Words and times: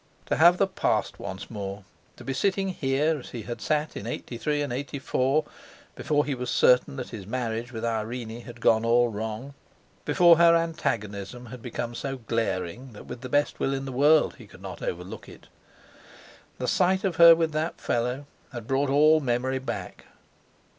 To 0.25 0.37
have 0.37 0.57
the 0.57 0.65
past 0.65 1.19
once 1.19 1.51
more—to 1.51 2.23
be 2.23 2.33
sitting 2.33 2.69
here 2.69 3.19
as 3.19 3.29
he 3.29 3.43
had 3.43 3.61
sat 3.61 3.95
in 3.95 4.07
'83 4.07 4.63
and 4.63 4.73
'84, 4.73 5.45
before 5.95 6.25
he 6.25 6.33
was 6.33 6.49
certain 6.49 6.95
that 6.95 7.09
his 7.11 7.27
marriage 7.27 7.71
with 7.71 7.85
Irene 7.85 8.41
had 8.41 8.61
gone 8.61 8.83
all 8.83 9.09
wrong, 9.09 9.53
before 10.03 10.39
her 10.39 10.55
antagonism 10.55 11.45
had 11.45 11.61
become 11.61 11.93
so 11.93 12.17
glaring 12.17 12.93
that 12.93 13.05
with 13.05 13.21
the 13.21 13.29
best 13.29 13.59
will 13.59 13.75
in 13.75 13.85
the 13.85 13.91
world 13.91 14.37
he 14.37 14.47
could 14.47 14.63
not 14.63 14.81
overlook 14.81 15.29
it. 15.29 15.45
The 16.57 16.67
sight 16.67 17.03
of 17.03 17.17
her 17.17 17.35
with 17.35 17.51
that 17.51 17.79
fellow 17.79 18.25
had 18.53 18.65
brought 18.65 18.89
all 18.89 19.19
memory 19.19 19.59
back. 19.59 20.05